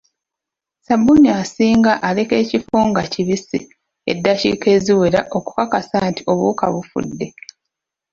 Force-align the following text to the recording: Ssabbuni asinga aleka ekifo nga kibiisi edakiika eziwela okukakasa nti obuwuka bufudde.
Ssabbuni 0.79 1.27
asinga 1.41 1.91
aleka 2.07 2.35
ekifo 2.43 2.77
nga 2.89 3.01
kibiisi 3.11 3.57
edakiika 4.11 4.67
eziwela 4.75 5.19
okukakasa 5.37 5.95
nti 6.09 6.21
obuwuka 6.31 6.65
bufudde. 6.73 7.27